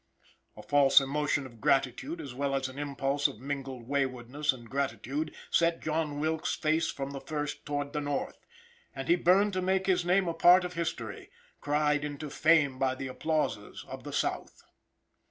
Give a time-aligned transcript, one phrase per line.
[0.57, 5.31] A false emotion of gratitude, as well as an impulse of mingled waywardness and gratitude,
[5.51, 8.39] set John Wilkes's face from the first toward the North,
[8.95, 11.29] and he burned to make his name a part of history,
[11.59, 14.63] cried into fame by the applauses of the South.